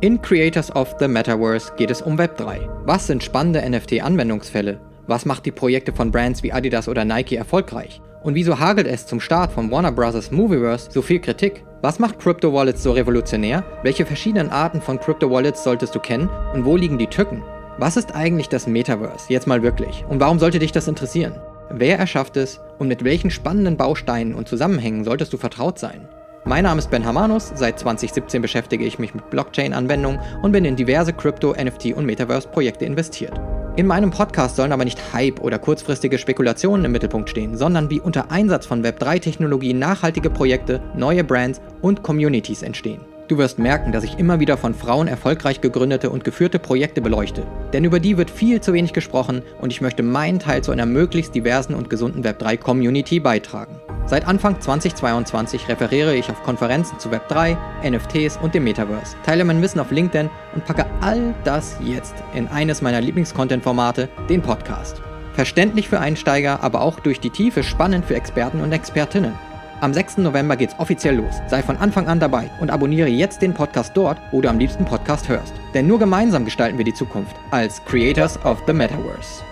[0.00, 2.68] In Creators of the Metaverse geht es um Web3.
[2.84, 4.78] Was sind spannende NFT-Anwendungsfälle?
[5.08, 8.00] Was macht die Projekte von Brands wie Adidas oder Nike erfolgreich?
[8.22, 10.30] Und wieso hagelt es zum Start von Warner Bros.
[10.30, 11.64] Movieverse so viel Kritik?
[11.82, 13.64] Was macht Crypto Wallets so revolutionär?
[13.82, 16.30] Welche verschiedenen Arten von Crypto Wallets solltest du kennen?
[16.54, 17.42] Und wo liegen die Tücken?
[17.78, 19.24] Was ist eigentlich das Metaverse?
[19.28, 20.04] Jetzt mal wirklich.
[20.08, 21.34] Und warum sollte dich das interessieren?
[21.70, 26.06] Wer erschafft es und mit welchen spannenden Bausteinen und Zusammenhängen solltest du vertraut sein?
[26.44, 30.76] Mein Name ist Ben Hamanus, seit 2017 beschäftige ich mich mit Blockchain-Anwendungen und bin in
[30.76, 33.38] diverse Krypto-, NFT- und Metaverse-Projekte investiert.
[33.76, 38.00] In meinem Podcast sollen aber nicht Hype oder kurzfristige Spekulationen im Mittelpunkt stehen, sondern wie
[38.00, 43.02] unter Einsatz von Web3-Technologie nachhaltige Projekte, neue Brands und Communities entstehen.
[43.28, 47.42] Du wirst merken, dass ich immer wieder von Frauen erfolgreich gegründete und geführte Projekte beleuchte.
[47.74, 50.86] Denn über die wird viel zu wenig gesprochen und ich möchte meinen Teil zu einer
[50.86, 53.78] möglichst diversen und gesunden Web3-Community beitragen.
[54.08, 59.60] Seit Anfang 2022 referiere ich auf Konferenzen zu Web3, NFTs und dem Metaverse, teile mein
[59.60, 65.02] Wissen auf LinkedIn und packe all das jetzt in eines meiner Lieblings-Content-Formate, den Podcast.
[65.34, 69.34] Verständlich für Einsteiger, aber auch durch die Tiefe spannend für Experten und Expertinnen.
[69.82, 70.18] Am 6.
[70.18, 71.34] November geht's offiziell los.
[71.46, 74.86] Sei von Anfang an dabei und abonniere jetzt den Podcast dort, wo du am liebsten
[74.86, 75.52] Podcast hörst.
[75.74, 79.44] Denn nur gemeinsam gestalten wir die Zukunft als Creators of the Metaverse.